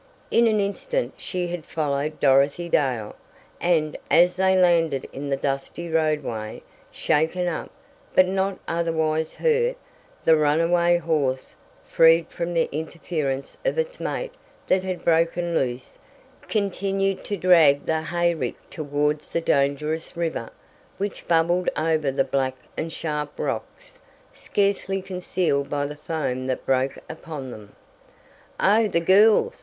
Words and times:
In 0.31 0.47
an 0.47 0.59
instant 0.59 1.13
she 1.15 1.49
had 1.49 1.63
followed 1.63 2.19
Dorothy 2.19 2.67
Dale, 2.69 3.15
and, 3.59 3.95
as 4.09 4.35
they 4.35 4.55
landed 4.55 5.07
in 5.13 5.29
the 5.29 5.37
dusty 5.37 5.89
roadway, 5.91 6.63
shaken 6.91 7.47
up, 7.47 7.69
but 8.15 8.27
not 8.27 8.57
otherwise 8.67 9.35
hurt, 9.35 9.75
the 10.25 10.35
runaway 10.35 10.97
horse, 10.97 11.55
freed 11.83 12.29
from 12.29 12.55
the 12.55 12.67
interference 12.71 13.57
of 13.63 13.77
its 13.77 13.99
mate 13.99 14.31
that 14.67 14.81
had 14.81 15.05
broken 15.05 15.53
loose, 15.53 15.99
continued 16.47 17.23
to 17.25 17.37
drag 17.37 17.85
the 17.85 18.01
hayrick 18.01 18.55
toward 18.71 19.19
the 19.19 19.39
dangerous 19.39 20.17
river, 20.17 20.49
which 20.97 21.27
bubbled 21.27 21.69
over 21.77 22.09
the 22.11 22.23
black 22.23 22.55
and 22.75 22.91
sharp 22.91 23.37
rocks, 23.37 23.99
scarcely 24.33 24.99
concealed 24.99 25.69
by 25.69 25.85
the 25.85 25.95
foam 25.95 26.47
that 26.47 26.65
broke 26.65 26.97
upon 27.07 27.51
them. 27.51 27.75
"Oh, 28.59 28.87
the 28.87 28.99
girls! 28.99 29.59